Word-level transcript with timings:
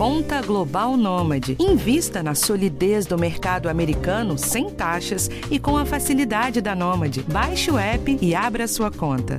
Conta 0.00 0.40
Global 0.40 0.96
Nômade. 0.96 1.58
Invista 1.60 2.22
na 2.22 2.34
solidez 2.34 3.04
do 3.04 3.18
mercado 3.18 3.68
americano 3.68 4.38
sem 4.38 4.70
taxas 4.70 5.28
e 5.50 5.58
com 5.58 5.76
a 5.76 5.84
facilidade 5.84 6.62
da 6.62 6.74
Nômade. 6.74 7.22
Baixe 7.24 7.70
o 7.70 7.76
app 7.76 8.18
e 8.18 8.34
abra 8.34 8.66
sua 8.66 8.90
conta. 8.90 9.38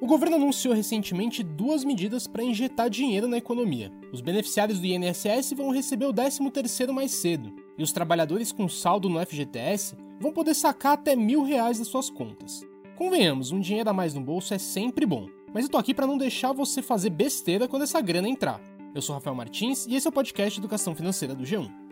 O 0.00 0.06
governo 0.06 0.36
anunciou 0.36 0.72
recentemente 0.72 1.42
duas 1.42 1.82
medidas 1.82 2.28
para 2.28 2.44
injetar 2.44 2.88
dinheiro 2.88 3.26
na 3.26 3.38
economia. 3.38 3.90
Os 4.12 4.20
beneficiários 4.20 4.78
do 4.78 4.86
INSS 4.86 5.54
vão 5.56 5.72
receber 5.72 6.06
o 6.06 6.14
13º 6.14 6.92
mais 6.92 7.10
cedo, 7.10 7.52
e 7.76 7.82
os 7.82 7.90
trabalhadores 7.90 8.52
com 8.52 8.68
saldo 8.68 9.08
no 9.08 9.18
FGTS 9.18 9.96
vão 10.20 10.32
poder 10.32 10.54
sacar 10.54 10.92
até 10.92 11.16
mil 11.16 11.42
reais 11.42 11.80
das 11.80 11.88
suas 11.88 12.08
contas. 12.08 12.64
Convenhamos, 12.98 13.52
um 13.52 13.60
dinheiro 13.60 13.88
a 13.88 13.92
mais 13.92 14.12
no 14.12 14.20
bolso 14.20 14.52
é 14.52 14.58
sempre 14.58 15.06
bom, 15.06 15.28
mas 15.54 15.62
eu 15.62 15.70
tô 15.70 15.78
aqui 15.78 15.94
para 15.94 16.04
não 16.04 16.18
deixar 16.18 16.52
você 16.52 16.82
fazer 16.82 17.10
besteira 17.10 17.68
quando 17.68 17.82
essa 17.82 18.00
grana 18.00 18.28
entrar. 18.28 18.60
Eu 18.92 19.00
sou 19.00 19.14
Rafael 19.14 19.36
Martins 19.36 19.86
e 19.86 19.94
esse 19.94 20.08
é 20.08 20.10
o 20.10 20.12
podcast 20.12 20.58
Educação 20.58 20.96
Financeira 20.96 21.32
do 21.32 21.44
G1. 21.44 21.87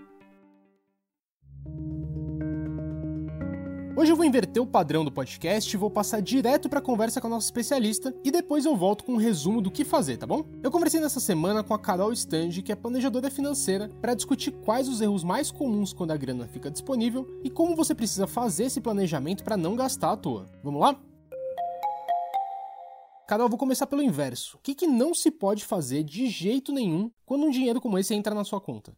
Hoje 3.99 4.13
eu 4.13 4.17
vou 4.17 4.27
inverter 4.27 4.63
o 4.63 4.67
padrão 4.67 5.07
do 5.07 5.11
podcast 5.11 5.75
e 5.75 5.79
vou 5.79 5.91
passar 5.91 6.21
direto 6.21 6.69
para 6.69 6.81
a 6.81 6.83
conversa 6.83 7.19
com 7.19 7.29
a 7.29 7.31
nossa 7.31 7.47
especialista 7.47 8.15
e 8.23 8.31
depois 8.31 8.67
eu 8.67 8.77
volto 8.77 9.03
com 9.03 9.15
um 9.15 9.17
resumo 9.17 9.63
do 9.63 9.71
que 9.71 9.87
fazer, 9.87 10.19
tá 10.19 10.27
bom? 10.27 10.45
Eu 10.63 10.71
conversei 10.71 11.01
nessa 11.01 11.19
semana 11.19 11.65
com 11.65 11.73
a 11.73 11.79
Carol 11.79 12.13
Stange, 12.13 12.61
que 12.61 12.71
é 12.71 12.77
planejadora 12.77 13.31
financeira, 13.31 13.89
para 14.03 14.13
discutir 14.13 14.51
quais 14.51 14.87
os 14.87 15.01
erros 15.01 15.25
mais 15.25 15.51
comuns 15.51 15.95
quando 15.95 16.11
a 16.11 16.17
grana 16.19 16.47
fica 16.47 16.71
disponível 16.71 17.27
e 17.43 17.49
como 17.49 17.75
você 17.75 17.95
precisa 17.95 18.27
fazer 18.27 18.65
esse 18.65 18.83
planejamento 18.83 19.43
para 19.43 19.57
não 19.57 19.75
gastar 19.75 20.13
à 20.13 20.17
toa. 20.19 20.45
Vamos 20.63 20.83
lá? 20.83 20.95
Carol, 23.27 23.49
vou 23.49 23.59
começar 23.59 23.87
pelo 23.87 24.03
inverso. 24.03 24.59
O 24.59 24.61
que, 24.61 24.75
que 24.75 24.87
não 24.87 25.15
se 25.15 25.31
pode 25.31 25.65
fazer 25.65 26.05
de 26.05 26.27
jeito 26.27 26.71
nenhum 26.71 27.11
quando 27.25 27.47
um 27.47 27.51
dinheiro 27.51 27.81
como 27.81 27.99
esse 27.99 28.15
entra 28.15 28.35
na 28.35 28.45
sua 28.45 28.61
conta? 28.61 28.95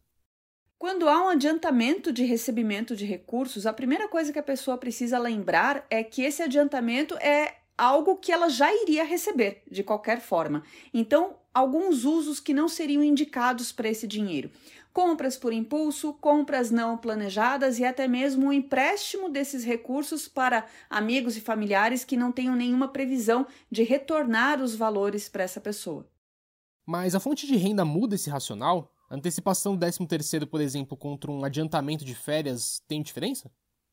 Quando 0.79 1.09
há 1.09 1.25
um 1.25 1.27
adiantamento 1.27 2.09
de 2.09 2.23
recebimento 2.23 2.95
de 2.95 3.03
recursos, 3.03 3.65
a 3.65 3.73
primeira 3.73 4.07
coisa 4.07 4.31
que 4.31 4.39
a 4.39 4.43
pessoa 4.43 4.77
precisa 4.77 5.19
lembrar 5.19 5.85
é 5.89 6.01
que 6.01 6.21
esse 6.21 6.41
adiantamento 6.41 7.17
é 7.17 7.57
algo 7.77 8.15
que 8.15 8.31
ela 8.31 8.47
já 8.47 8.73
iria 8.73 9.03
receber 9.03 9.61
de 9.69 9.83
qualquer 9.83 10.21
forma. 10.21 10.63
Então, 10.93 11.35
alguns 11.53 12.05
usos 12.05 12.39
que 12.39 12.53
não 12.53 12.69
seriam 12.69 13.03
indicados 13.03 13.73
para 13.73 13.89
esse 13.89 14.07
dinheiro. 14.07 14.49
Compras 14.93 15.35
por 15.35 15.51
impulso, 15.51 16.13
compras 16.13 16.71
não 16.71 16.97
planejadas 16.97 17.77
e 17.77 17.83
até 17.83 18.07
mesmo 18.07 18.47
o 18.47 18.53
empréstimo 18.53 19.29
desses 19.29 19.65
recursos 19.65 20.29
para 20.29 20.65
amigos 20.89 21.35
e 21.35 21.41
familiares 21.41 22.05
que 22.05 22.15
não 22.15 22.31
tenham 22.31 22.55
nenhuma 22.55 22.87
previsão 22.87 23.45
de 23.69 23.83
retornar 23.83 24.61
os 24.61 24.75
valores 24.75 25.27
para 25.27 25.43
essa 25.43 25.59
pessoa. 25.59 26.07
Mas 26.85 27.15
a 27.15 27.19
fonte 27.19 27.45
de 27.45 27.57
renda 27.57 27.83
muda 27.83 28.15
esse 28.15 28.29
racional? 28.29 28.93
Antecipação 29.09 29.75
do 29.75 29.85
13º, 29.85 30.45
por 30.45 30.61
exemplo, 30.61 30.95
contra 30.95 31.31
um 31.31 31.43
adiantamento 31.43 32.05
de 32.05 32.13
férias 32.13 32.81
tem 32.87 33.01
diferença? 33.01 33.51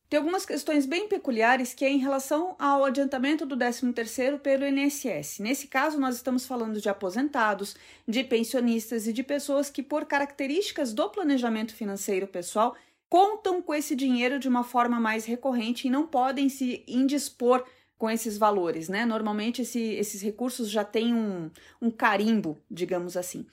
Tem 0.09 0.19
algumas 0.19 0.47
questões 0.47 0.86
bem 0.86 1.09
peculiares 1.09 1.75
que 1.75 1.84
é 1.84 1.91
em 1.91 1.98
relação 1.98 2.55
ao 2.61 2.84
adiantamento 2.84 3.44
do 3.44 3.56
13º 3.56 4.39
pelo 4.39 4.64
INSS. 4.64 5.41
Nesse 5.41 5.67
caso, 5.67 5.98
nós 5.98 6.14
estamos 6.14 6.47
falando 6.47 6.81
de 6.81 6.89
aposentados, 6.89 7.75
de 8.06 8.22
pensionistas 8.22 9.09
e 9.09 9.12
de 9.12 9.25
pessoas 9.25 9.69
que, 9.69 9.83
por 9.83 10.05
características 10.05 10.92
do 10.92 11.09
planejamento 11.09 11.75
financeiro 11.75 12.28
pessoal, 12.28 12.77
contam 13.09 13.61
com 13.61 13.75
esse 13.75 13.97
dinheiro 13.97 14.39
de 14.39 14.48
uma 14.48 14.62
forma 14.62 15.00
mais 15.00 15.25
recorrente 15.25 15.89
e 15.89 15.91
não 15.91 16.06
podem 16.06 16.48
se 16.48 16.84
indispor 16.87 17.64
com 17.98 18.11
esses 18.11 18.37
valores, 18.37 18.89
né? 18.89 19.05
Normalmente 19.05 19.62
esse, 19.62 19.81
esses 19.81 20.20
recursos 20.20 20.70
já 20.70 20.84
têm 20.84 21.14
um, 21.14 21.50
um 21.81 21.91
carimbo, 21.91 22.59
digamos 22.70 23.17
assim. 23.17 23.44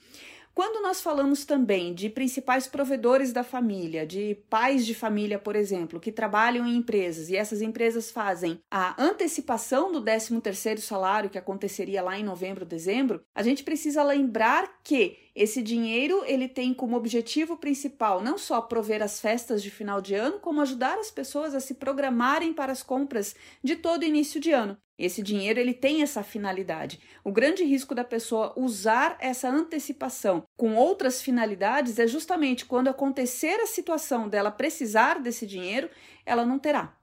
Quando 0.54 0.80
nós 0.80 1.00
falamos 1.00 1.44
também 1.44 1.92
de 1.92 2.08
principais 2.08 2.68
provedores 2.68 3.32
da 3.32 3.42
família, 3.42 4.06
de 4.06 4.36
pais 4.48 4.86
de 4.86 4.94
família, 4.94 5.36
por 5.36 5.56
exemplo, 5.56 5.98
que 5.98 6.12
trabalham 6.12 6.64
em 6.64 6.76
empresas 6.76 7.28
e 7.28 7.36
essas 7.36 7.60
empresas 7.60 8.12
fazem 8.12 8.60
a 8.70 8.94
antecipação 9.02 9.90
do 9.90 10.00
13º 10.00 10.78
salário 10.78 11.28
que 11.28 11.38
aconteceria 11.38 12.00
lá 12.02 12.16
em 12.16 12.22
novembro, 12.22 12.64
dezembro, 12.64 13.20
a 13.34 13.42
gente 13.42 13.64
precisa 13.64 14.04
lembrar 14.04 14.80
que 14.84 15.18
esse 15.34 15.60
dinheiro 15.60 16.22
ele 16.24 16.48
tem 16.48 16.72
como 16.72 16.96
objetivo 16.96 17.56
principal 17.56 18.22
não 18.22 18.38
só 18.38 18.60
prover 18.60 19.02
as 19.02 19.18
festas 19.20 19.60
de 19.60 19.72
final 19.72 20.00
de 20.00 20.14
ano, 20.14 20.38
como 20.38 20.60
ajudar 20.60 20.96
as 21.00 21.10
pessoas 21.10 21.52
a 21.56 21.58
se 21.58 21.74
programarem 21.74 22.52
para 22.52 22.70
as 22.70 22.80
compras 22.80 23.34
de 23.60 23.74
todo 23.74 24.04
início 24.04 24.40
de 24.40 24.52
ano. 24.52 24.78
Esse 24.98 25.22
dinheiro 25.22 25.58
ele 25.58 25.74
tem 25.74 26.02
essa 26.02 26.22
finalidade. 26.22 27.00
O 27.24 27.32
grande 27.32 27.64
risco 27.64 27.94
da 27.94 28.04
pessoa 28.04 28.52
usar 28.56 29.16
essa 29.20 29.48
antecipação 29.48 30.44
com 30.56 30.76
outras 30.76 31.20
finalidades 31.20 31.98
é 31.98 32.06
justamente 32.06 32.64
quando 32.64 32.88
acontecer 32.88 33.60
a 33.60 33.66
situação 33.66 34.28
dela 34.28 34.50
precisar 34.50 35.20
desse 35.20 35.46
dinheiro, 35.46 35.90
ela 36.24 36.46
não 36.46 36.58
terá. 36.58 36.96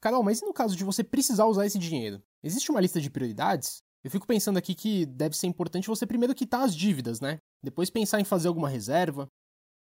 Carol, 0.00 0.22
mas 0.22 0.40
e 0.40 0.44
no 0.44 0.52
caso 0.52 0.76
de 0.76 0.84
você 0.84 1.02
precisar 1.04 1.46
usar 1.46 1.66
esse 1.66 1.78
dinheiro? 1.78 2.22
Existe 2.42 2.70
uma 2.70 2.80
lista 2.80 3.00
de 3.00 3.10
prioridades? 3.10 3.82
Eu 4.02 4.10
fico 4.10 4.26
pensando 4.26 4.56
aqui 4.56 4.74
que 4.74 5.06
deve 5.06 5.36
ser 5.36 5.46
importante 5.48 5.88
você 5.88 6.06
primeiro 6.06 6.34
quitar 6.34 6.62
as 6.62 6.74
dívidas, 6.74 7.20
né? 7.20 7.38
Depois 7.62 7.90
pensar 7.90 8.20
em 8.20 8.24
fazer 8.24 8.48
alguma 8.48 8.68
reserva. 8.68 9.28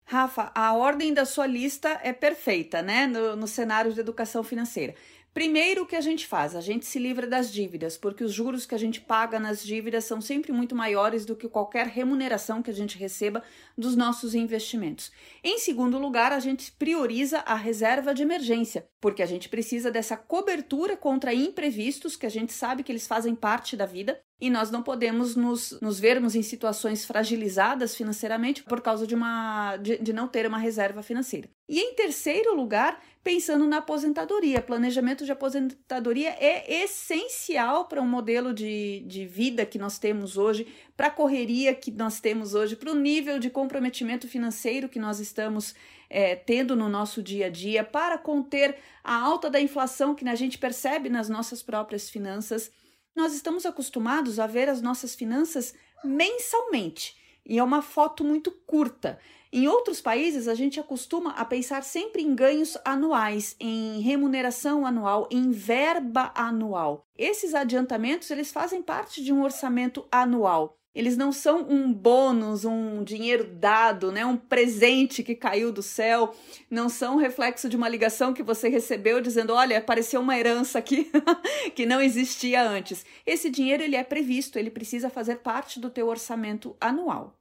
Rafa, 0.03 0.51
a 0.53 0.73
ordem 0.73 1.13
da 1.13 1.25
sua 1.25 1.47
lista 1.47 1.99
é 2.03 2.11
perfeita, 2.11 2.81
né? 2.81 3.07
No, 3.07 3.35
no 3.35 3.47
cenário 3.47 3.93
de 3.93 3.99
educação 3.99 4.43
financeira. 4.43 4.93
Primeiro, 5.33 5.83
o 5.83 5.85
que 5.85 5.95
a 5.95 6.01
gente 6.01 6.27
faz? 6.27 6.57
A 6.57 6.61
gente 6.61 6.85
se 6.85 6.99
livra 6.99 7.25
das 7.25 7.53
dívidas, 7.53 7.97
porque 7.97 8.21
os 8.21 8.33
juros 8.33 8.65
que 8.65 8.75
a 8.75 8.77
gente 8.77 8.99
paga 8.99 9.39
nas 9.39 9.63
dívidas 9.63 10.03
são 10.03 10.19
sempre 10.19 10.51
muito 10.51 10.75
maiores 10.75 11.25
do 11.25 11.37
que 11.37 11.47
qualquer 11.47 11.87
remuneração 11.87 12.61
que 12.61 12.69
a 12.69 12.73
gente 12.73 12.97
receba 12.97 13.41
dos 13.77 13.95
nossos 13.95 14.35
investimentos. 14.35 15.09
Em 15.41 15.57
segundo 15.57 15.97
lugar, 15.97 16.33
a 16.33 16.39
gente 16.39 16.73
prioriza 16.73 17.39
a 17.39 17.55
reserva 17.55 18.13
de 18.13 18.23
emergência, 18.23 18.85
porque 18.99 19.23
a 19.23 19.25
gente 19.25 19.47
precisa 19.47 19.89
dessa 19.89 20.17
cobertura 20.17 20.97
contra 20.97 21.33
imprevistos, 21.33 22.17
que 22.17 22.25
a 22.25 22.29
gente 22.29 22.51
sabe 22.51 22.83
que 22.83 22.91
eles 22.91 23.07
fazem 23.07 23.33
parte 23.33 23.77
da 23.77 23.85
vida, 23.85 24.21
e 24.41 24.49
nós 24.49 24.71
não 24.71 24.81
podemos 24.81 25.35
nos, 25.35 25.79
nos 25.79 25.99
vermos 25.99 26.35
em 26.35 26.41
situações 26.41 27.05
fragilizadas 27.05 27.95
financeiramente 27.95 28.63
por 28.63 28.81
causa 28.81 29.05
de, 29.05 29.13
uma, 29.13 29.77
de, 29.77 29.99
de 29.99 30.11
não 30.11 30.27
ter 30.27 30.47
uma 30.47 30.57
reserva 30.57 31.03
financeira. 31.03 31.47
E 31.69 31.79
em 31.79 31.93
terceiro 31.93 32.55
lugar, 32.55 32.99
pensando 33.23 33.67
na 33.67 33.77
aposentadoria. 33.77 34.59
Planejamento 34.59 35.23
de 35.25 35.31
aposentadoria 35.31 36.31
é 36.39 36.83
essencial 36.83 37.85
para 37.85 38.01
um 38.01 38.07
modelo 38.07 38.51
de, 38.51 39.01
de 39.01 39.27
vida 39.27 39.63
que 39.63 39.77
nós 39.77 39.99
temos 39.99 40.37
hoje, 40.37 40.67
para 40.97 41.07
a 41.07 41.11
correria 41.11 41.75
que 41.75 41.91
nós 41.91 42.19
temos 42.19 42.55
hoje, 42.55 42.75
para 42.75 42.91
o 42.91 42.95
nível 42.95 43.37
de 43.37 43.49
comprometimento 43.49 44.27
financeiro 44.27 44.89
que 44.89 44.99
nós 44.99 45.19
estamos 45.19 45.75
é, 46.09 46.35
tendo 46.35 46.75
no 46.75 46.89
nosso 46.89 47.21
dia 47.21 47.45
a 47.45 47.49
dia, 47.49 47.83
para 47.83 48.17
conter 48.17 48.75
a 49.03 49.15
alta 49.15 49.51
da 49.51 49.61
inflação 49.61 50.15
que 50.15 50.27
a 50.27 50.35
gente 50.35 50.57
percebe 50.57 51.09
nas 51.09 51.29
nossas 51.29 51.61
próprias 51.61 52.09
finanças. 52.09 52.71
Nós 53.15 53.33
estamos 53.33 53.65
acostumados 53.65 54.39
a 54.39 54.47
ver 54.47 54.69
as 54.69 54.81
nossas 54.81 55.13
finanças 55.13 55.73
mensalmente 56.03 57.15
e 57.45 57.59
é 57.59 57.63
uma 57.63 57.81
foto 57.81 58.23
muito 58.23 58.51
curta. 58.51 59.19
Em 59.51 59.67
outros 59.67 59.99
países, 59.99 60.47
a 60.47 60.55
gente 60.55 60.79
acostuma 60.79 61.31
a 61.31 61.43
pensar 61.43 61.83
sempre 61.83 62.21
em 62.21 62.33
ganhos 62.33 62.77
anuais, 62.85 63.55
em 63.59 63.99
remuneração 63.99 64.85
anual, 64.85 65.27
em 65.29 65.51
verba 65.51 66.31
anual. 66.33 67.05
Esses 67.17 67.53
adiantamentos, 67.53 68.31
eles 68.31 68.51
fazem 68.51 68.81
parte 68.81 69.21
de 69.21 69.33
um 69.33 69.43
orçamento 69.43 70.07
anual. 70.09 70.80
Eles 70.93 71.15
não 71.15 71.31
são 71.31 71.65
um 71.69 71.91
bônus, 71.91 72.65
um 72.65 73.01
dinheiro 73.03 73.45
dado, 73.45 74.11
né? 74.11 74.25
um 74.25 74.35
presente 74.35 75.23
que 75.23 75.33
caiu 75.33 75.71
do 75.71 75.81
céu, 75.81 76.35
não 76.69 76.89
são 76.89 77.15
reflexo 77.15 77.69
de 77.69 77.77
uma 77.77 77.87
ligação 77.87 78.33
que 78.33 78.43
você 78.43 78.67
recebeu 78.67 79.21
dizendo, 79.21 79.53
olha, 79.53 79.77
apareceu 79.77 80.19
uma 80.19 80.37
herança 80.37 80.79
aqui 80.79 81.09
que 81.75 81.85
não 81.85 82.01
existia 82.01 82.61
antes. 82.61 83.05
Esse 83.25 83.49
dinheiro 83.49 83.83
ele 83.83 83.95
é 83.95 84.03
previsto, 84.03 84.59
ele 84.59 84.69
precisa 84.69 85.09
fazer 85.09 85.37
parte 85.37 85.79
do 85.79 85.89
teu 85.89 86.07
orçamento 86.07 86.75
anual. 86.79 87.37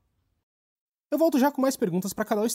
Eu 1.11 1.19
volto 1.19 1.39
já 1.39 1.51
com 1.51 1.61
mais 1.61 1.77
perguntas 1.77 2.13
para 2.13 2.25
Carol 2.25 2.47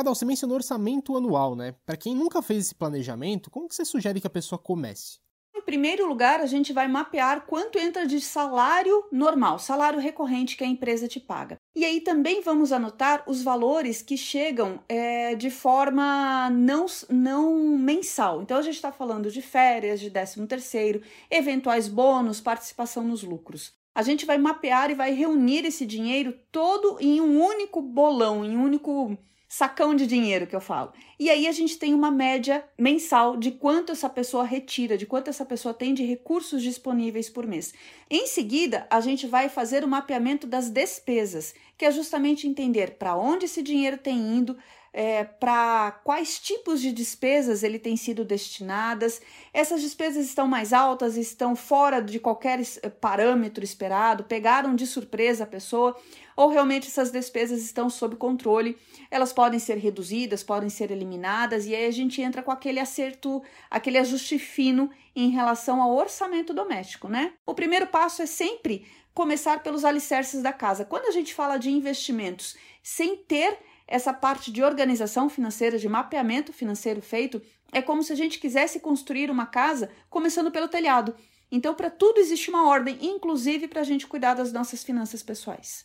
Cadal, 0.00 0.14
você 0.14 0.24
mencionou 0.24 0.56
orçamento 0.56 1.16
anual, 1.16 1.54
né? 1.54 1.74
Para 1.84 1.96
quem 1.96 2.14
nunca 2.14 2.40
fez 2.40 2.66
esse 2.66 2.74
planejamento, 2.74 3.50
como 3.50 3.68
que 3.68 3.74
você 3.74 3.84
sugere 3.84 4.20
que 4.20 4.26
a 4.26 4.30
pessoa 4.30 4.58
comece? 4.58 5.18
Em 5.54 5.60
primeiro 5.60 6.08
lugar, 6.08 6.40
a 6.40 6.46
gente 6.46 6.72
vai 6.72 6.88
mapear 6.88 7.44
quanto 7.46 7.78
entra 7.78 8.06
de 8.06 8.18
salário 8.20 9.04
normal, 9.12 9.58
salário 9.58 10.00
recorrente 10.00 10.56
que 10.56 10.64
a 10.64 10.66
empresa 10.66 11.06
te 11.06 11.20
paga. 11.20 11.56
E 11.76 11.84
aí 11.84 12.00
também 12.00 12.40
vamos 12.40 12.72
anotar 12.72 13.22
os 13.26 13.42
valores 13.42 14.00
que 14.00 14.16
chegam 14.16 14.80
é, 14.88 15.34
de 15.34 15.50
forma 15.50 16.48
não, 16.50 16.86
não 17.10 17.76
mensal. 17.76 18.40
Então 18.42 18.56
a 18.56 18.62
gente 18.62 18.76
está 18.76 18.90
falando 18.90 19.30
de 19.30 19.42
férias, 19.42 20.00
de 20.00 20.10
13 20.10 20.46
terceiro, 20.46 21.02
eventuais 21.30 21.88
bônus, 21.88 22.40
participação 22.40 23.04
nos 23.04 23.22
lucros. 23.22 23.74
A 23.94 24.02
gente 24.02 24.24
vai 24.24 24.38
mapear 24.38 24.90
e 24.90 24.94
vai 24.94 25.12
reunir 25.12 25.66
esse 25.66 25.84
dinheiro 25.84 26.34
todo 26.50 26.96
em 27.00 27.20
um 27.20 27.44
único 27.44 27.82
bolão, 27.82 28.44
em 28.44 28.56
um 28.56 28.64
único 28.64 29.18
sacão 29.52 29.96
de 29.96 30.06
dinheiro 30.06 30.46
que 30.46 30.54
eu 30.54 30.60
falo. 30.60 30.92
E 31.18 31.28
aí 31.28 31.48
a 31.48 31.52
gente 31.52 31.76
tem 31.76 31.92
uma 31.92 32.08
média 32.08 32.64
mensal 32.78 33.36
de 33.36 33.50
quanto 33.50 33.90
essa 33.90 34.08
pessoa 34.08 34.44
retira, 34.44 34.96
de 34.96 35.06
quanto 35.06 35.28
essa 35.28 35.44
pessoa 35.44 35.74
tem 35.74 35.92
de 35.92 36.04
recursos 36.04 36.62
disponíveis 36.62 37.28
por 37.28 37.44
mês. 37.48 37.74
Em 38.08 38.28
seguida, 38.28 38.86
a 38.88 39.00
gente 39.00 39.26
vai 39.26 39.48
fazer 39.48 39.82
o 39.82 39.88
mapeamento 39.88 40.46
das 40.46 40.70
despesas, 40.70 41.52
que 41.76 41.84
é 41.84 41.90
justamente 41.90 42.46
entender 42.46 42.92
para 42.92 43.16
onde 43.16 43.46
esse 43.46 43.60
dinheiro 43.60 43.98
tem 43.98 44.16
indo, 44.16 44.56
é, 44.92 45.22
para 45.22 45.92
quais 46.04 46.38
tipos 46.38 46.80
de 46.80 46.92
despesas 46.92 47.62
ele 47.62 47.78
tem 47.78 47.96
sido 47.96 48.24
destinadas. 48.24 49.20
Essas 49.52 49.80
despesas 49.80 50.26
estão 50.26 50.48
mais 50.48 50.72
altas, 50.72 51.16
estão 51.16 51.54
fora 51.54 52.00
de 52.00 52.18
qualquer 52.18 52.60
parâmetro 53.00 53.62
esperado, 53.62 54.24
pegaram 54.24 54.74
de 54.74 54.86
surpresa 54.86 55.44
a 55.44 55.46
pessoa, 55.46 55.96
ou 56.36 56.48
realmente 56.48 56.88
essas 56.88 57.10
despesas 57.10 57.62
estão 57.62 57.88
sob 57.88 58.16
controle. 58.16 58.76
Elas 59.10 59.32
podem 59.32 59.60
ser 59.60 59.76
reduzidas, 59.76 60.42
podem 60.42 60.68
ser 60.68 60.90
eliminadas, 60.90 61.66
e 61.66 61.74
aí 61.74 61.86
a 61.86 61.92
gente 61.92 62.20
entra 62.20 62.42
com 62.42 62.50
aquele 62.50 62.80
acerto, 62.80 63.42
aquele 63.70 63.98
ajuste 63.98 64.38
fino 64.38 64.90
em 65.14 65.30
relação 65.30 65.80
ao 65.80 65.94
orçamento 65.94 66.52
doméstico, 66.52 67.08
né? 67.08 67.32
O 67.46 67.54
primeiro 67.54 67.86
passo 67.86 68.22
é 68.22 68.26
sempre 68.26 68.86
começar 69.12 69.62
pelos 69.62 69.84
alicerces 69.84 70.42
da 70.42 70.52
casa. 70.52 70.84
Quando 70.84 71.06
a 71.06 71.10
gente 71.10 71.34
fala 71.34 71.58
de 71.58 71.70
investimentos 71.70 72.56
sem 72.82 73.16
ter 73.16 73.58
essa 73.90 74.14
parte 74.14 74.52
de 74.52 74.62
organização 74.62 75.28
financeira, 75.28 75.76
de 75.76 75.88
mapeamento 75.88 76.52
financeiro 76.52 77.02
feito, 77.02 77.42
é 77.72 77.82
como 77.82 78.04
se 78.04 78.12
a 78.12 78.16
gente 78.16 78.38
quisesse 78.38 78.78
construir 78.78 79.30
uma 79.30 79.46
casa 79.46 79.90
começando 80.08 80.50
pelo 80.50 80.68
telhado. 80.68 81.14
Então, 81.50 81.74
para 81.74 81.90
tudo 81.90 82.20
existe 82.20 82.48
uma 82.48 82.68
ordem, 82.68 82.96
inclusive 83.02 83.66
para 83.66 83.80
a 83.80 83.84
gente 83.84 84.06
cuidar 84.06 84.34
das 84.34 84.52
nossas 84.52 84.84
finanças 84.84 85.24
pessoais. 85.24 85.84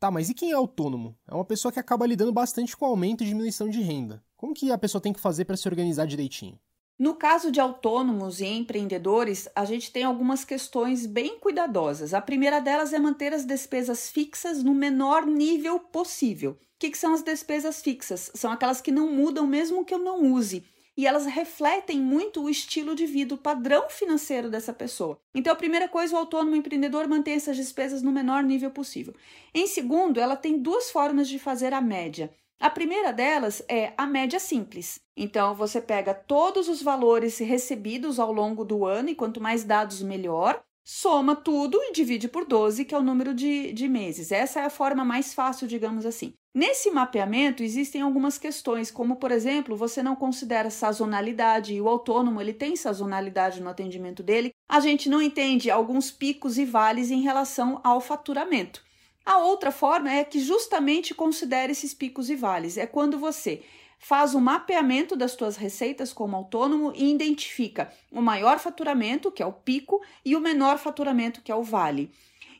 Tá, 0.00 0.10
mas 0.10 0.30
e 0.30 0.34
quem 0.34 0.52
é 0.52 0.54
autônomo? 0.54 1.14
É 1.28 1.34
uma 1.34 1.44
pessoa 1.44 1.70
que 1.70 1.78
acaba 1.78 2.06
lidando 2.06 2.32
bastante 2.32 2.74
com 2.74 2.86
aumento 2.86 3.22
e 3.22 3.26
diminuição 3.26 3.68
de 3.68 3.82
renda. 3.82 4.24
Como 4.34 4.54
que 4.54 4.72
a 4.72 4.78
pessoa 4.78 5.02
tem 5.02 5.12
que 5.12 5.20
fazer 5.20 5.44
para 5.44 5.56
se 5.56 5.68
organizar 5.68 6.06
direitinho? 6.06 6.58
No 6.98 7.14
caso 7.14 7.52
de 7.52 7.60
autônomos 7.60 8.40
e 8.40 8.46
empreendedores, 8.46 9.48
a 9.54 9.64
gente 9.64 9.92
tem 9.92 10.02
algumas 10.02 10.44
questões 10.44 11.06
bem 11.06 11.38
cuidadosas. 11.38 12.12
A 12.12 12.20
primeira 12.20 12.60
delas 12.60 12.92
é 12.92 12.98
manter 12.98 13.32
as 13.32 13.44
despesas 13.44 14.10
fixas 14.10 14.64
no 14.64 14.74
menor 14.74 15.24
nível 15.24 15.78
possível. 15.78 16.52
O 16.52 16.56
que, 16.76 16.90
que 16.90 16.98
são 16.98 17.14
as 17.14 17.22
despesas 17.22 17.80
fixas? 17.80 18.32
São 18.34 18.50
aquelas 18.50 18.80
que 18.80 18.90
não 18.90 19.12
mudam 19.12 19.46
mesmo 19.46 19.84
que 19.84 19.94
eu 19.94 19.98
não 19.98 20.32
use 20.32 20.64
e 20.98 21.06
elas 21.06 21.26
refletem 21.26 22.00
muito 22.00 22.42
o 22.42 22.50
estilo 22.50 22.92
de 22.92 23.06
vida, 23.06 23.32
o 23.32 23.38
padrão 23.38 23.88
financeiro 23.88 24.50
dessa 24.50 24.72
pessoa. 24.72 25.20
Então, 25.32 25.52
a 25.52 25.56
primeira 25.56 25.88
coisa, 25.88 26.16
o 26.16 26.18
autônomo 26.18 26.56
empreendedor 26.56 27.06
mantém 27.06 27.34
essas 27.34 27.56
despesas 27.56 28.02
no 28.02 28.10
menor 28.10 28.42
nível 28.42 28.72
possível. 28.72 29.14
Em 29.54 29.68
segundo, 29.68 30.18
ela 30.18 30.34
tem 30.34 30.58
duas 30.58 30.90
formas 30.90 31.28
de 31.28 31.38
fazer 31.38 31.72
a 31.72 31.80
média. 31.80 32.34
A 32.60 32.68
primeira 32.68 33.12
delas 33.12 33.62
é 33.68 33.92
a 33.96 34.04
média 34.04 34.40
simples. 34.40 35.00
Então, 35.16 35.54
você 35.54 35.80
pega 35.80 36.12
todos 36.12 36.68
os 36.68 36.82
valores 36.82 37.38
recebidos 37.38 38.18
ao 38.18 38.32
longo 38.32 38.64
do 38.64 38.84
ano, 38.84 39.10
e 39.10 39.14
quanto 39.14 39.40
mais 39.40 39.62
dados, 39.62 40.02
melhor. 40.02 40.60
Soma 40.84 41.36
tudo 41.36 41.78
e 41.82 41.92
divide 41.92 42.28
por 42.28 42.46
12, 42.46 42.84
que 42.84 42.94
é 42.94 42.98
o 42.98 43.02
número 43.02 43.32
de, 43.32 43.72
de 43.72 43.86
meses. 43.86 44.32
Essa 44.32 44.60
é 44.60 44.64
a 44.64 44.70
forma 44.70 45.04
mais 45.04 45.34
fácil, 45.34 45.68
digamos 45.68 46.04
assim. 46.04 46.32
Nesse 46.52 46.90
mapeamento 46.90 47.62
existem 47.62 48.00
algumas 48.00 48.38
questões, 48.38 48.90
como 48.90 49.16
por 49.16 49.30
exemplo, 49.30 49.76
você 49.76 50.02
não 50.02 50.16
considera 50.16 50.70
sazonalidade 50.70 51.74
e 51.74 51.80
o 51.80 51.88
autônomo 51.88 52.40
ele 52.40 52.54
tem 52.54 52.74
sazonalidade 52.74 53.60
no 53.62 53.68
atendimento 53.68 54.22
dele. 54.22 54.50
A 54.68 54.80
gente 54.80 55.08
não 55.08 55.22
entende 55.22 55.70
alguns 55.70 56.10
picos 56.10 56.58
e 56.58 56.64
vales 56.64 57.10
em 57.10 57.20
relação 57.20 57.80
ao 57.84 58.00
faturamento. 58.00 58.82
A 59.28 59.36
outra 59.36 59.70
forma 59.70 60.10
é 60.10 60.24
que 60.24 60.40
justamente 60.40 61.14
considere 61.14 61.72
esses 61.72 61.92
picos 61.92 62.30
e 62.30 62.34
vales. 62.34 62.78
É 62.78 62.86
quando 62.86 63.18
você 63.18 63.62
faz 63.98 64.34
o 64.34 64.40
mapeamento 64.40 65.14
das 65.14 65.32
suas 65.32 65.54
receitas 65.58 66.14
como 66.14 66.34
autônomo 66.34 66.94
e 66.96 67.12
identifica 67.12 67.92
o 68.10 68.22
maior 68.22 68.58
faturamento, 68.58 69.30
que 69.30 69.42
é 69.42 69.46
o 69.46 69.52
pico, 69.52 70.00
e 70.24 70.34
o 70.34 70.40
menor 70.40 70.78
faturamento, 70.78 71.42
que 71.42 71.52
é 71.52 71.54
o 71.54 71.62
vale. 71.62 72.10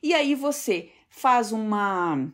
E 0.03 0.13
aí 0.13 0.35
você 0.35 0.91
faz 1.09 1.53
uma, 1.53 2.31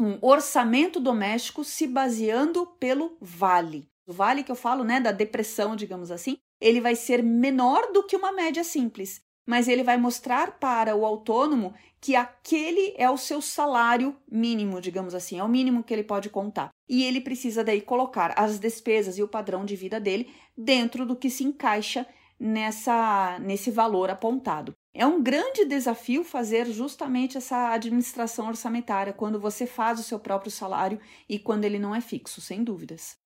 um 0.00 0.18
orçamento 0.22 0.98
doméstico 0.98 1.62
se 1.62 1.86
baseando 1.86 2.66
pelo 2.80 3.18
vale. 3.20 3.86
O 4.06 4.14
vale 4.14 4.42
que 4.42 4.50
eu 4.50 4.56
falo, 4.56 4.82
né, 4.82 4.98
da 4.98 5.12
depressão, 5.12 5.76
digamos 5.76 6.10
assim, 6.10 6.38
ele 6.58 6.80
vai 6.80 6.96
ser 6.96 7.22
menor 7.22 7.92
do 7.92 8.02
que 8.02 8.16
uma 8.16 8.32
média 8.32 8.64
simples 8.64 9.22
mas 9.46 9.68
ele 9.68 9.82
vai 9.82 9.96
mostrar 9.96 10.58
para 10.58 10.96
o 10.96 11.04
autônomo 11.04 11.74
que 12.00 12.14
aquele 12.14 12.94
é 12.96 13.08
o 13.08 13.16
seu 13.16 13.40
salário 13.40 14.16
mínimo, 14.30 14.80
digamos 14.80 15.14
assim, 15.14 15.38
é 15.38 15.44
o 15.44 15.48
mínimo 15.48 15.82
que 15.82 15.92
ele 15.92 16.04
pode 16.04 16.28
contar. 16.28 16.70
E 16.88 17.02
ele 17.02 17.20
precisa 17.20 17.64
daí 17.64 17.80
colocar 17.80 18.34
as 18.36 18.58
despesas 18.58 19.16
e 19.16 19.22
o 19.22 19.28
padrão 19.28 19.64
de 19.64 19.74
vida 19.74 19.98
dele 19.98 20.30
dentro 20.56 21.06
do 21.06 21.16
que 21.16 21.30
se 21.30 21.44
encaixa 21.44 22.06
nessa 22.38 23.38
nesse 23.38 23.70
valor 23.70 24.10
apontado. 24.10 24.74
É 24.92 25.06
um 25.06 25.22
grande 25.22 25.64
desafio 25.64 26.22
fazer 26.22 26.66
justamente 26.66 27.38
essa 27.38 27.70
administração 27.72 28.48
orçamentária 28.48 29.12
quando 29.12 29.40
você 29.40 29.66
faz 29.66 29.98
o 29.98 30.02
seu 30.02 30.20
próprio 30.20 30.50
salário 30.52 31.00
e 31.28 31.38
quando 31.38 31.64
ele 31.64 31.78
não 31.78 31.94
é 31.94 32.00
fixo, 32.00 32.40
sem 32.40 32.62
dúvidas. 32.62 33.16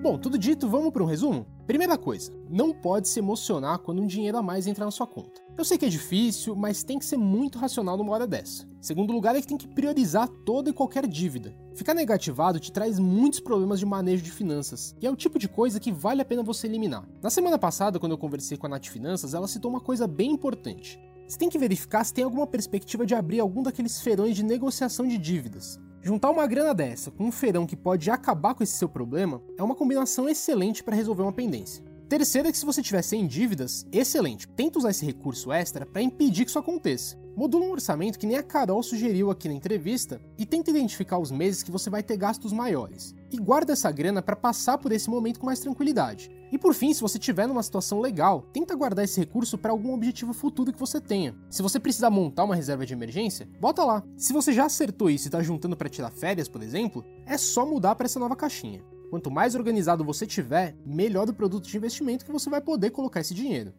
Bom, 0.00 0.16
tudo 0.16 0.38
dito, 0.38 0.68
vamos 0.68 0.92
para 0.92 1.02
um 1.02 1.06
resumo? 1.06 1.57
Primeira 1.68 1.98
coisa, 1.98 2.32
não 2.48 2.72
pode 2.72 3.10
se 3.10 3.18
emocionar 3.18 3.80
quando 3.80 4.00
um 4.00 4.06
dinheiro 4.06 4.38
a 4.38 4.42
mais 4.42 4.66
entrar 4.66 4.86
na 4.86 4.90
sua 4.90 5.06
conta. 5.06 5.38
Eu 5.54 5.66
sei 5.66 5.76
que 5.76 5.84
é 5.84 5.88
difícil, 5.90 6.56
mas 6.56 6.82
tem 6.82 6.98
que 6.98 7.04
ser 7.04 7.18
muito 7.18 7.58
racional 7.58 7.94
numa 7.94 8.10
hora 8.10 8.26
dessa. 8.26 8.66
Segundo 8.80 9.12
lugar 9.12 9.36
é 9.36 9.40
que 9.42 9.46
tem 9.46 9.58
que 9.58 9.68
priorizar 9.68 10.26
toda 10.46 10.70
e 10.70 10.72
qualquer 10.72 11.06
dívida. 11.06 11.54
Ficar 11.74 11.92
negativado 11.92 12.58
te 12.58 12.72
traz 12.72 12.98
muitos 12.98 13.40
problemas 13.40 13.78
de 13.78 13.84
manejo 13.84 14.22
de 14.22 14.30
finanças, 14.30 14.96
e 14.98 15.06
é 15.06 15.10
o 15.10 15.16
tipo 15.16 15.38
de 15.38 15.46
coisa 15.46 15.78
que 15.78 15.92
vale 15.92 16.22
a 16.22 16.24
pena 16.24 16.42
você 16.42 16.66
eliminar. 16.66 17.06
Na 17.20 17.28
semana 17.28 17.58
passada, 17.58 17.98
quando 17.98 18.12
eu 18.12 18.18
conversei 18.18 18.56
com 18.56 18.64
a 18.64 18.70
Nath 18.70 18.86
Finanças, 18.86 19.34
ela 19.34 19.46
citou 19.46 19.70
uma 19.70 19.80
coisa 19.82 20.06
bem 20.06 20.30
importante. 20.30 20.98
Você 21.28 21.36
tem 21.36 21.50
que 21.50 21.58
verificar 21.58 22.02
se 22.02 22.14
tem 22.14 22.24
alguma 22.24 22.46
perspectiva 22.46 23.04
de 23.04 23.14
abrir 23.14 23.40
algum 23.40 23.62
daqueles 23.62 24.00
feirões 24.00 24.34
de 24.34 24.42
negociação 24.42 25.06
de 25.06 25.18
dívidas. 25.18 25.78
Juntar 26.00 26.30
uma 26.30 26.46
grana 26.46 26.72
dessa 26.72 27.10
com 27.10 27.24
um 27.24 27.32
feirão 27.32 27.66
que 27.66 27.76
pode 27.76 28.10
acabar 28.10 28.54
com 28.54 28.62
esse 28.62 28.76
seu 28.76 28.88
problema 28.88 29.42
é 29.56 29.62
uma 29.62 29.74
combinação 29.74 30.28
excelente 30.28 30.82
para 30.82 30.94
resolver 30.94 31.22
uma 31.22 31.32
pendência. 31.32 31.87
Terceiro 32.08 32.48
é 32.48 32.52
que 32.52 32.56
se 32.56 32.64
você 32.64 32.80
tiver 32.80 33.02
sem 33.02 33.26
dívidas, 33.26 33.86
excelente. 33.92 34.48
Tenta 34.48 34.78
usar 34.78 34.90
esse 34.90 35.04
recurso 35.04 35.52
extra 35.52 35.84
para 35.84 36.00
impedir 36.00 36.44
que 36.44 36.50
isso 36.50 36.58
aconteça. 36.58 37.18
Modula 37.36 37.66
um 37.66 37.70
orçamento 37.70 38.18
que 38.18 38.26
nem 38.26 38.38
a 38.38 38.42
Carol 38.42 38.82
sugeriu 38.82 39.30
aqui 39.30 39.46
na 39.46 39.54
entrevista 39.54 40.18
e 40.38 40.46
tenta 40.46 40.70
identificar 40.70 41.18
os 41.18 41.30
meses 41.30 41.62
que 41.62 41.70
você 41.70 41.90
vai 41.90 42.02
ter 42.02 42.16
gastos 42.16 42.50
maiores. 42.50 43.14
E 43.30 43.36
guarda 43.36 43.74
essa 43.74 43.92
grana 43.92 44.22
para 44.22 44.34
passar 44.34 44.78
por 44.78 44.90
esse 44.90 45.10
momento 45.10 45.38
com 45.38 45.44
mais 45.44 45.60
tranquilidade. 45.60 46.30
E 46.50 46.56
por 46.56 46.72
fim, 46.72 46.94
se 46.94 47.02
você 47.02 47.18
estiver 47.18 47.46
numa 47.46 47.62
situação 47.62 48.00
legal, 48.00 48.40
tenta 48.54 48.74
guardar 48.74 49.04
esse 49.04 49.20
recurso 49.20 49.58
para 49.58 49.70
algum 49.70 49.92
objetivo 49.92 50.32
futuro 50.32 50.72
que 50.72 50.80
você 50.80 51.02
tenha. 51.02 51.36
Se 51.50 51.60
você 51.60 51.78
precisar 51.78 52.08
montar 52.08 52.44
uma 52.44 52.56
reserva 52.56 52.86
de 52.86 52.94
emergência, 52.94 53.46
bota 53.60 53.84
lá. 53.84 54.02
Se 54.16 54.32
você 54.32 54.50
já 54.50 54.64
acertou 54.64 55.10
isso 55.10 55.26
e 55.26 55.28
está 55.28 55.42
juntando 55.42 55.76
para 55.76 55.90
tirar 55.90 56.10
férias, 56.10 56.48
por 56.48 56.62
exemplo, 56.62 57.04
é 57.26 57.36
só 57.36 57.66
mudar 57.66 57.94
para 57.96 58.06
essa 58.06 58.18
nova 58.18 58.34
caixinha. 58.34 58.82
Quanto 59.10 59.30
mais 59.30 59.54
organizado 59.54 60.04
você 60.04 60.26
tiver, 60.26 60.76
melhor 60.84 61.28
o 61.28 61.34
produto 61.34 61.66
de 61.66 61.76
investimento 61.76 62.24
que 62.24 62.32
você 62.32 62.50
vai 62.50 62.60
poder 62.60 62.90
colocar 62.90 63.20
esse 63.20 63.34
dinheiro. 63.34 63.72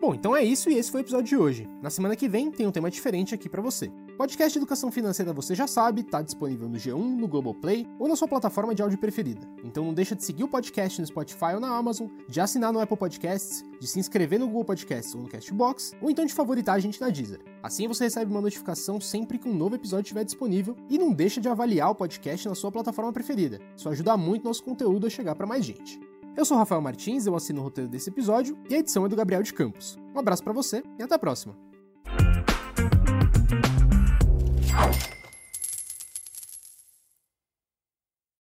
Bom, 0.00 0.14
então 0.14 0.36
é 0.36 0.44
isso 0.44 0.70
e 0.70 0.74
esse 0.74 0.90
foi 0.90 1.00
o 1.00 1.04
episódio 1.04 1.26
de 1.26 1.36
hoje. 1.36 1.68
Na 1.82 1.90
semana 1.90 2.14
que 2.14 2.28
vem 2.28 2.50
tem 2.50 2.66
um 2.66 2.70
tema 2.70 2.90
diferente 2.90 3.34
aqui 3.34 3.48
para 3.48 3.62
você. 3.62 3.90
Podcast 4.16 4.56
Educação 4.56 4.90
Financeira 4.90 5.30
você 5.30 5.54
já 5.54 5.66
sabe, 5.66 6.02
tá 6.02 6.22
disponível 6.22 6.70
no 6.70 6.78
G1, 6.78 6.96
no 6.96 7.28
Globoplay 7.28 7.86
ou 7.98 8.08
na 8.08 8.16
sua 8.16 8.26
plataforma 8.26 8.74
de 8.74 8.80
áudio 8.80 8.96
preferida. 8.96 9.46
Então 9.62 9.84
não 9.84 9.92
deixa 9.92 10.16
de 10.16 10.24
seguir 10.24 10.42
o 10.42 10.48
podcast 10.48 10.98
no 10.98 11.06
Spotify 11.06 11.52
ou 11.52 11.60
na 11.60 11.68
Amazon, 11.68 12.08
de 12.26 12.40
assinar 12.40 12.72
no 12.72 12.80
Apple 12.80 12.96
Podcasts, 12.96 13.62
de 13.78 13.86
se 13.86 14.00
inscrever 14.00 14.40
no 14.40 14.46
Google 14.46 14.64
Podcasts 14.64 15.14
ou 15.14 15.20
no 15.20 15.28
Castbox, 15.28 15.92
ou 16.00 16.10
então 16.10 16.24
de 16.24 16.32
favoritar 16.32 16.76
a 16.76 16.78
gente 16.78 16.98
na 16.98 17.10
Deezer. 17.10 17.40
Assim 17.62 17.86
você 17.86 18.04
recebe 18.04 18.30
uma 18.30 18.40
notificação 18.40 18.98
sempre 18.98 19.38
que 19.38 19.48
um 19.48 19.54
novo 19.54 19.74
episódio 19.74 20.04
estiver 20.04 20.24
disponível 20.24 20.74
e 20.88 20.96
não 20.96 21.12
deixa 21.12 21.38
de 21.38 21.48
avaliar 21.50 21.90
o 21.90 21.94
podcast 21.94 22.48
na 22.48 22.54
sua 22.54 22.72
plataforma 22.72 23.12
preferida. 23.12 23.60
Isso 23.76 23.86
ajuda 23.86 24.16
muito 24.16 24.44
nosso 24.44 24.64
conteúdo 24.64 25.06
a 25.06 25.10
chegar 25.10 25.34
para 25.34 25.46
mais 25.46 25.62
gente. 25.62 26.00
Eu 26.34 26.46
sou 26.46 26.56
Rafael 26.56 26.80
Martins, 26.80 27.26
eu 27.26 27.34
assino 27.34 27.60
o 27.60 27.64
roteiro 27.64 27.90
desse 27.90 28.08
episódio 28.08 28.56
e 28.70 28.74
a 28.74 28.78
edição 28.78 29.04
é 29.04 29.08
do 29.10 29.16
Gabriel 29.16 29.42
de 29.42 29.52
Campos. 29.52 29.98
Um 30.14 30.18
abraço 30.18 30.42
para 30.42 30.54
você 30.54 30.82
e 30.98 31.02
até 31.02 31.14
a 31.14 31.18
próxima. 31.18 31.65